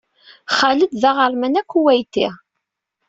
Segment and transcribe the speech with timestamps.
[0.57, 2.27] Xaled d aɣerman akuweyti.